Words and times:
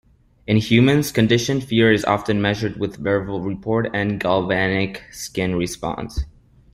In 0.47 0.57
humans, 0.57 1.11
conditioned 1.11 1.63
fear 1.63 1.91
is 1.93 2.03
often 2.05 2.41
measured 2.41 2.77
with 2.79 2.95
verbal 2.95 3.39
report 3.39 3.87
and 3.93 4.19
galvanic 4.19 5.03
skin 5.11 5.53
response. 5.55 6.21